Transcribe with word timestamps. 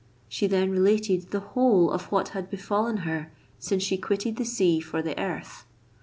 She 0.27 0.47
then 0.47 0.71
related 0.71 1.29
the 1.29 1.39
whole 1.51 1.91
of 1.91 2.11
what 2.11 2.29
had 2.29 2.49
befallen 2.49 3.01
her 3.05 3.31
since 3.59 3.83
she 3.83 3.97
quitted 3.97 4.37
the 4.37 4.45
sea 4.45 4.79
for 4.79 5.03
the 5.03 5.13
earth. 5.21 5.65